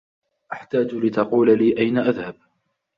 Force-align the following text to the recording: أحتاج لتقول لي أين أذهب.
أحتاج 0.53 0.95
لتقول 0.95 1.57
لي 1.57 1.77
أين 1.77 1.97
أذهب. 1.97 2.35